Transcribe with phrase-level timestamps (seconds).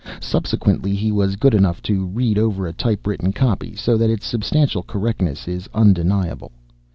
[0.19, 4.25] Subsequently he was good enough to read over a type written copy, so that its
[4.25, 6.51] substantial correctness is undeniable.